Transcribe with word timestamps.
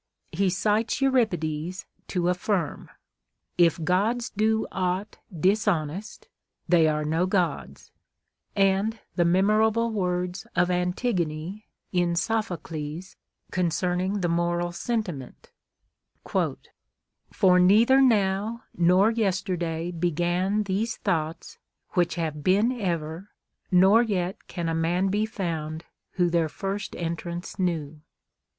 He 0.31 0.49
cites 0.49 0.99
Euripides 0.99 1.85
to 2.07 2.27
affirm," 2.27 2.89
If 3.69 3.83
gods 3.83 4.31
do 4.31 4.65
aught 4.71 5.19
dishonest, 5.39 6.27
they 6.67 6.87
are 6.87 7.05
no 7.05 7.27
gods," 7.27 7.91
and 8.55 8.97
the 9.15 9.25
memorable 9.25 9.91
words 9.91 10.47
of 10.55 10.71
Antigone, 10.71 11.67
in 11.91 12.15
Sophocles, 12.15 13.15
concerning 13.51 14.21
the 14.21 14.27
moral 14.27 14.71
senti 14.71 15.11
ment:—" 15.11 15.51
For 16.31 16.57
neitlier 17.59 18.03
now 18.03 18.63
nor 18.75 19.11
yesterday 19.11 19.91
began 19.91 20.63
These 20.63 20.97
thoughts, 20.97 21.59
wliich 21.93 22.15
have 22.15 22.43
been 22.43 22.71
ever, 22.71 23.29
nor 23.69 24.01
yet 24.01 24.47
can 24.47 24.67
A 24.67 24.73
man 24.73 25.09
be 25.09 25.27
t'ound 25.27 25.83
who 26.13 26.31
their 26.31 26.49
first 26.49 26.95
entrance 26.95 27.59
knew." 27.59 28.01